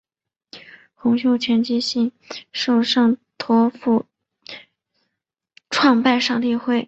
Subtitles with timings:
[0.95, 2.11] 洪秀全笃信
[2.51, 4.07] 受上帝托负
[5.69, 6.79] 创拜上帝会。